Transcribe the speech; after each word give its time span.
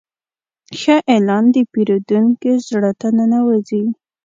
ښه 0.79 0.95
اعلان 1.13 1.43
د 1.53 1.55
پیرودونکي 1.71 2.51
زړه 2.67 2.91
ته 2.99 3.07
ننوځي. 3.17 3.83